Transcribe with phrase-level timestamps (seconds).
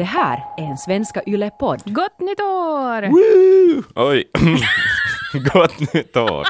[0.00, 1.82] Det här är en Svenska Yle-podd.
[1.84, 3.02] Gott nytt år!
[3.02, 3.82] Woo!
[3.94, 4.30] Oj!
[5.52, 6.48] Gott nytt år!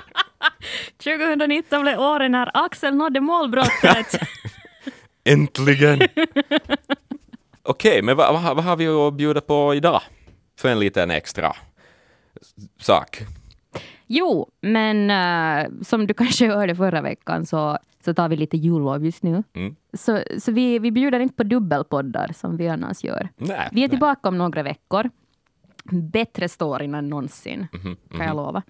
[1.05, 4.21] 2019 blev året när Axel nådde målbrottet.
[5.25, 6.01] Äntligen!
[7.63, 10.03] Okej, men vad, vad, vad har vi att bjuda på idag?
[10.59, 11.57] För en liten extra
[12.81, 13.23] sak.
[14.07, 19.05] jo, men uh, som du kanske hörde förra veckan så, så tar vi lite jullov
[19.05, 19.43] just nu.
[19.53, 19.77] Mm.
[19.93, 23.29] Så, så vi, vi bjuder inte på dubbelpoddar som vi annars gör.
[23.37, 23.89] Nej, Vi är nej.
[23.89, 25.11] tillbaka om några veckor.
[25.93, 28.63] Bättre storyn än någonsin, Mhm, kan jag lova.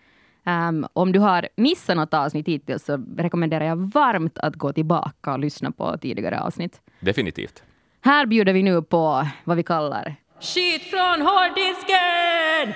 [0.46, 5.32] Um, om du har missat något avsnitt hittills så rekommenderar jag varmt att gå tillbaka
[5.32, 6.80] och lyssna på tidigare avsnitt.
[7.00, 7.62] Definitivt.
[8.00, 12.74] Här bjuder vi nu på vad vi kallar Skit från hårddisken!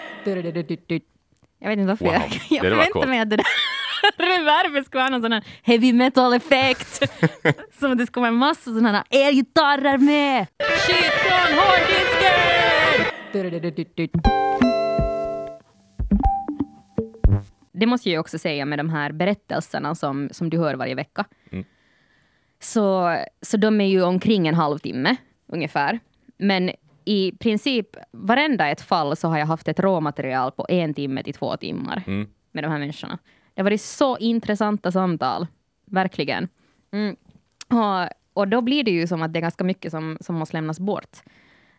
[1.59, 2.15] Jag vet inte varför Wow,
[2.51, 3.09] jag, jag coolt.
[3.09, 3.45] mig att det där
[4.17, 7.03] reverbet skulle ha någon sån här heavy metal-effekt.
[7.81, 10.47] Som att det skulle vara en massa sådana här elgitarrer med.
[10.59, 12.35] Skit från hårddisken!
[17.73, 21.25] Det måste jag också säga med de här berättelserna som, som du hör varje vecka.
[22.61, 26.01] Så, så de är ju omkring en halvtimme ungefär.
[26.39, 26.71] Men
[27.05, 31.35] i princip varenda ett fall så har jag haft ett råmaterial på en timme till
[31.35, 32.29] två timmar Mm.
[32.53, 33.19] med de här människorna.
[33.55, 35.47] Det har varit så intressanta samtal,
[35.85, 36.49] verkligen.
[36.93, 37.17] Mm.
[37.69, 40.57] Och, och då blir det ju som att det är ganska mycket som, som måste
[40.57, 41.23] lämnas bort.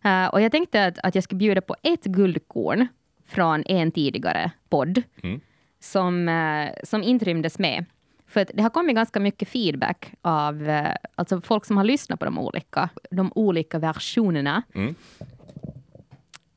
[0.04, 2.88] Eh, och jag tänkte att, att jag ska bjuda på ett guldkorn
[3.26, 5.40] från en tidigare podd Mm.
[5.80, 7.86] som, eh, som inrymdes med.
[8.28, 12.20] För att det har kommit ganska mycket feedback av eh, alltså folk som har lyssnat
[12.20, 14.64] på de olika, de olika versionerna.
[14.76, 14.96] Mm.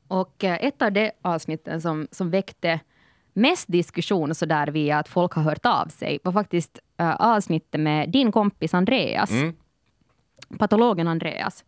[0.07, 2.79] Och ett av de avsnitten som, som väckte
[3.39, 7.81] mest diskussion så där via att folk har hört av sig var faktiskt eh, avsnittet
[7.81, 9.53] med din kompis Andreas, Mm.
[10.59, 11.65] patologen Andreas.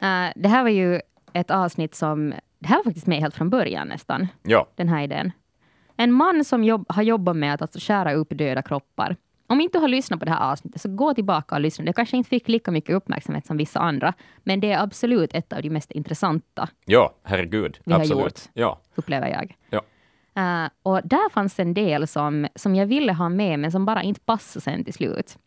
[0.00, 1.00] Eh, det här var ju
[1.32, 4.66] ett avsnitt som, det här var faktiskt med helt från början nästan, Ja.
[4.74, 5.32] den här idén.
[5.96, 9.16] En man som jobb, har jobbat med att alltså skära upp döda kroppar.
[9.46, 11.84] Om inte du har lyssnat på det här avsnittet, så gå tillbaka och lyssna.
[11.84, 14.14] Det kanske inte fick lika mycket uppmärksamhet som vissa andra,
[14.44, 17.78] men det är absolut ett av de mest intressanta, Ja, herregud.
[17.84, 18.24] Vi har Absolut.
[18.24, 18.40] gjort.
[18.52, 18.78] Ja.
[18.94, 19.56] upplever jag.
[19.70, 19.82] Ja.
[20.38, 24.02] Eh, och där fanns en del som, som jag ville ha med, men som bara
[24.02, 25.38] inte passade sen till slut.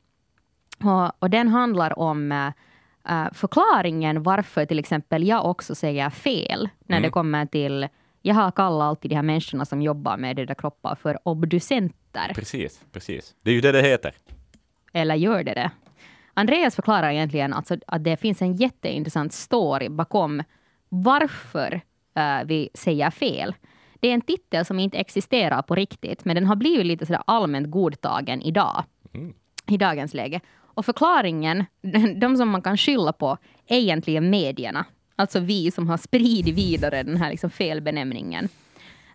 [0.83, 6.97] Och, och den handlar om eh, förklaringen varför till exempel jag också säger fel när
[6.97, 7.07] Mm.
[7.07, 7.87] det kommer till...
[8.23, 12.31] Jag har kallat alltid de här människorna som jobbar med döda kroppar för obducenter.
[12.35, 13.35] Precis, precis.
[13.41, 14.13] Det är ju det det heter.
[14.93, 15.71] Eller gör det det?
[16.33, 20.43] Andreas förklarar egentligen alltså att det finns en jätteintressant story bakom
[20.89, 21.81] varför
[22.15, 23.55] eh, vi säger fel.
[24.01, 27.23] Det är en titel som inte existerar på riktigt, men den har blivit lite sådär
[27.27, 28.83] allmänt godtagen idag.
[29.67, 30.39] I dagens läge.
[30.57, 31.65] Och förklaringen,
[32.21, 34.85] de som man kan skylla på, är egentligen medierna.
[35.15, 38.49] Alltså vi som har spridit vidare den här liksom felbenämningen.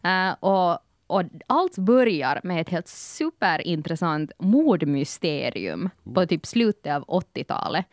[0.04, 7.86] Eh, och, och allt börjar med ett helt superintressant mordmysterium på typ slutet av 80-talet.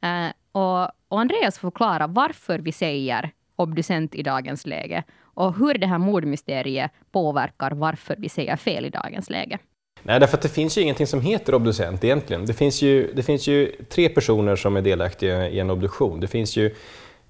[0.00, 5.86] Eh, och, och Andreas förklarar varför vi säger obducent i dagens läge och hur det
[5.86, 9.58] här mordmysteriet påverkar varför vi säger fel i dagens läge.
[10.02, 12.46] Nej, därför att det finns ju ingenting som heter obducent egentligen.
[12.46, 16.20] Det finns ju, det finns ju tre personer som är delaktiga i en obduktion.
[16.20, 16.74] Det finns ju,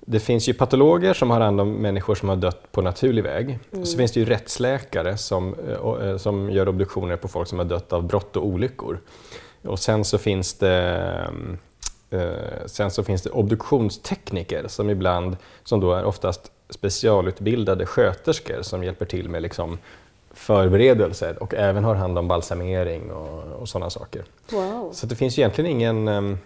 [0.00, 3.58] det finns ju patologer som har hand om människor som har dött på naturlig väg.
[3.84, 7.66] Så finns det ju rättsläkare som, eh, eh, som gör obduktioner på folk som har
[7.66, 9.00] dött av brott och olyckor.
[9.62, 11.56] Och sen så finns det eh,
[12.66, 19.06] Sen så finns det obduktionstekniker som ibland, som då är oftast specialutbildade sköterskor som hjälper
[19.06, 19.78] till med liksom
[20.30, 24.24] förberedelser och även har hand om balsamering och, och sådana saker.
[24.50, 24.90] Wow.
[24.92, 26.38] Så det finns egentligen ingen, em,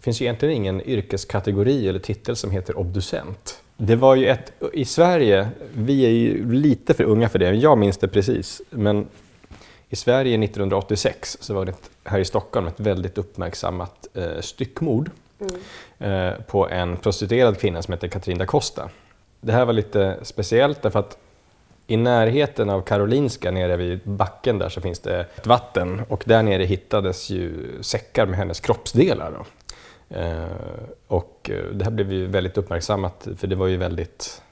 [0.00, 3.62] finns ju egentligen ingen yrkeskategori eller titel som heter obducent.
[3.76, 7.78] Det var ju ett, i Sverige, vi är ju lite för unga för det, jag
[7.78, 9.08] minns det precis, men
[9.88, 15.10] i Sverige 1986 så var det ett, här i Stockholm ett väldigt uppmärksammat eh, styckmord
[15.98, 18.90] eh, på en prostituerad kvinna som heter Katrin da Costa.
[19.40, 21.18] Det här var lite speciellt därför att
[21.86, 26.42] i närheten av Karolinska, nere vid backen där, så finns det ett vatten och där
[26.42, 29.32] nere hittades ju säckar med hennes kroppsdelar.
[29.32, 29.44] Då.
[30.10, 30.44] Eh,
[31.06, 34.42] och eh, det här blev ju väldigt uppmärksammat för det var ju väldigt,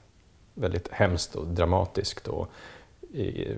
[0.55, 2.49] väldigt hemskt och dramatiskt och
[3.15, 3.57] eh,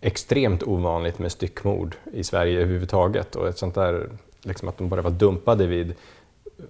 [0.00, 4.10] extremt ovanligt med styckmord i Sverige överhuvudtaget och ett sånt där,
[4.42, 5.94] liksom att de bara var dumpade vid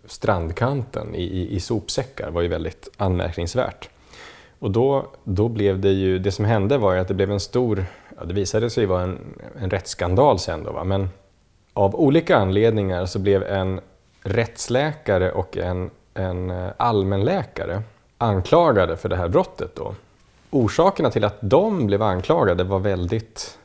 [0.04, 3.88] strandkanten i, i, i sopsäckar var ju väldigt anmärkningsvärt.
[4.58, 7.40] Och då, då blev det ju, det som hände var ju att det blev en
[7.40, 7.84] stor,
[8.18, 9.18] ja, det visade sig vara en,
[9.60, 10.84] en rättsskandal sen då, va?
[10.84, 11.08] men
[11.72, 13.80] av olika anledningar så blev en
[14.22, 17.82] rättsläkare och en, en eh, allmänläkare
[18.18, 19.76] anklagade för det här brottet.
[19.76, 19.94] Då.
[20.50, 23.58] Orsakerna till att de blev anklagade var väldigt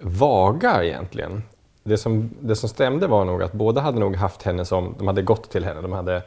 [0.00, 1.42] vaga egentligen.
[1.84, 5.06] Det som, det som stämde var nog att båda hade nog haft henne som, de
[5.06, 6.22] hade gått till henne, de hade,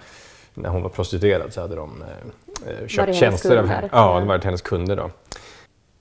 [0.53, 2.03] när hon var prostituerad så hade de
[2.65, 3.89] eh, eh köpt tjänster av henne.
[3.91, 5.09] Ja, de var hennes kunder då.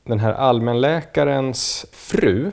[0.04, 2.50] Den här allmänläkarens fru,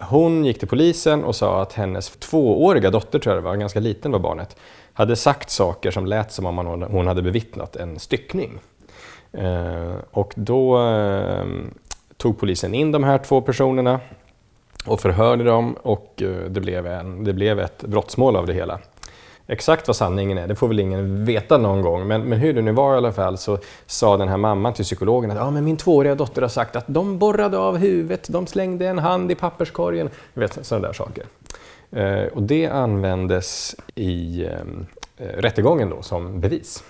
[0.00, 3.80] hon gick till polisen och sa att hennes tvååriga dotter, tror jag det var, ganska
[3.80, 4.56] liten var barnet,
[4.92, 8.58] hade sagt saker som lät som om hon hade bevittnat en styckning.
[9.32, 11.44] Eh, och då eh,
[12.16, 14.00] tog polisen in de här två personerna
[14.88, 18.78] och förhörde dem och eh, det blev, en, det blev ett brottsmål av det hela.
[19.50, 22.62] Exakt vad sanningen är, det får väl ingen veta någon gång, men, men hur det
[22.62, 25.64] nu var i alla fall så sa den här mamman till psykologen att ja, men
[25.64, 29.34] min tvååriga dotter har sagt att de borrade av huvudet, de slängde en hand i
[29.34, 31.24] papperskorgen, du vet sådana där saker.
[31.90, 34.52] Eh, och det användes i eh,
[35.16, 36.84] eh rättegången då som bevis.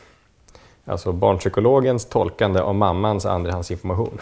[0.85, 4.19] Alltså barnpsykologens tolkande av mammans andrahandsinformation.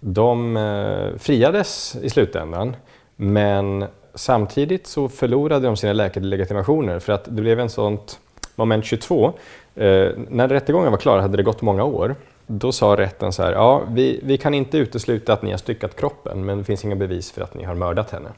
[0.00, 2.76] De eh, friades i slutändan,
[3.16, 8.18] men samtidigt så förlorade de sina läkarlegitimationer för att det blev en sånt
[8.54, 9.26] moment 22.
[9.74, 12.14] Eh, när rättegången var klar hade det gått många år.
[12.46, 15.96] Då sa rätten så här, ja, vi, vi kan inte utesluta att ni har styckat
[15.96, 18.28] kroppen, men det finns inga bevis för att ni har mördat henne.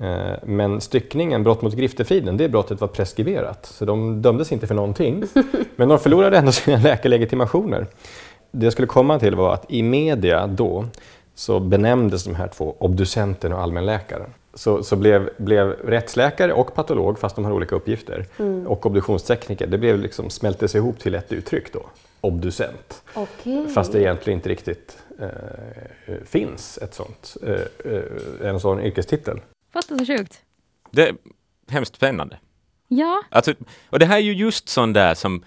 [0.00, 3.66] Eh, Men styckningen, brott mot griftefriden, det brottet var preskriberat.
[3.66, 5.24] Så de dömdes inte för någonting.
[5.76, 7.86] Men de förlorade ändå sina läkarlegitimationer.
[8.50, 10.86] Det jag skulle komma till var att i media då
[11.34, 14.30] så benämndes de här två obducenten och allmänläkaren.
[14.54, 18.26] Så, så blev, blev rättsläkare och patolog, fast de har olika uppgifter,
[18.66, 21.86] och obduktionstekniker, det blev liksom, smältes ihop till ett uttryck då,
[22.20, 23.02] obducent.
[23.14, 23.68] Okej.
[23.68, 29.40] Fast det egentligen inte riktigt eh, finns ett sånt, eh, eh, en sån yrkestitel.
[29.72, 30.40] Fattar så sjukt.
[30.90, 31.14] Det är
[31.68, 32.38] hemskt spännande.
[32.88, 33.54] Ja, Alltså,
[33.90, 35.44] och det här är ju just sån där som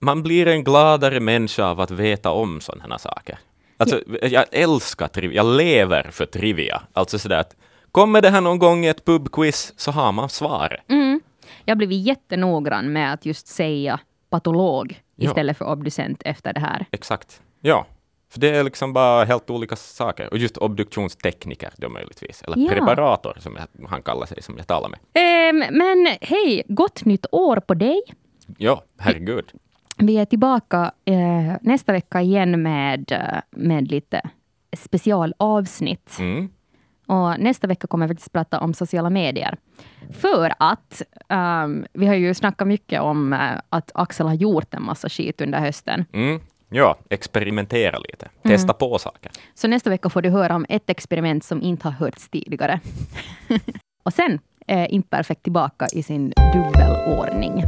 [0.00, 3.38] man blir en gladare människa av att veta om sådana här saker.
[3.76, 6.82] Alltså, jag älskar trivia, jag lever för trivia.
[6.92, 7.56] Alltså sådär att
[7.92, 10.80] kommer det här någon gång i ett pubquiz så har man svaret.
[10.88, 11.20] mm.
[11.64, 14.00] jag blivit jättenoggrann med att just säga
[14.30, 15.28] patolog Ja.
[15.28, 16.86] istället för obducent efter det här.
[16.90, 17.40] Exakt.
[17.60, 17.86] Ja.
[18.32, 20.30] För det är liksom bara helt olika saker.
[20.30, 22.42] Och just obduktionstekniker då möjligtvis.
[22.42, 22.68] Eller Ja.
[22.70, 24.98] preparator som jag, han kallar sig, som jag talar med.
[25.14, 28.02] Ehm, men hej, gott nytt år på dig.
[28.58, 29.52] Ja, herregud.
[30.02, 34.20] Vi är tillbaka eh, nästa vecka igen med, eh, med lite
[34.76, 36.16] specialavsnitt.
[36.18, 36.48] Mm.
[37.06, 39.56] Och nästa vecka kommer vi faktiskt prata om sociala medier.
[40.12, 43.38] För att ehm, vi har ju snackat mycket om eh,
[43.68, 46.04] att Axel har gjort en massa skit under hösten.
[46.12, 46.40] Mm.
[46.68, 48.28] Ja, experimentera lite.
[48.42, 49.32] Testa på saker.
[49.54, 52.80] Så nästa vecka får du höra om ett experiment som inte har hörts tidigare.
[54.02, 57.64] och sen är Imperfekt tillbaka i sin dubbelordning.